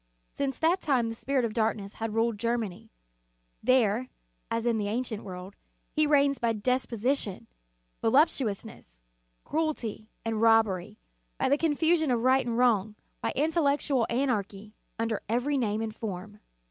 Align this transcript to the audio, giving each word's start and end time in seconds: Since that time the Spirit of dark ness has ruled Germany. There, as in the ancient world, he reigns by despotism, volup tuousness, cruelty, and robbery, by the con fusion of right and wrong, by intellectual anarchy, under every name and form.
Since 0.33 0.57
that 0.57 0.81
time 0.81 1.09
the 1.09 1.13
Spirit 1.13 1.45
of 1.45 1.53
dark 1.53 1.77
ness 1.77 1.93
has 2.01 2.09
ruled 2.09 2.39
Germany. 2.39 2.89
There, 3.61 4.09
as 4.49 4.65
in 4.65 4.79
the 4.79 4.87
ancient 4.87 5.23
world, 5.23 5.53
he 5.91 6.07
reigns 6.07 6.39
by 6.39 6.53
despotism, 6.53 7.45
volup 8.03 8.25
tuousness, 8.35 9.03
cruelty, 9.43 10.09
and 10.25 10.41
robbery, 10.41 10.97
by 11.37 11.49
the 11.49 11.57
con 11.59 11.75
fusion 11.75 12.09
of 12.09 12.21
right 12.23 12.47
and 12.47 12.57
wrong, 12.57 12.95
by 13.21 13.31
intellectual 13.35 14.07
anarchy, 14.09 14.73
under 14.97 15.21
every 15.29 15.55
name 15.59 15.81
and 15.83 15.95
form. 15.95 16.39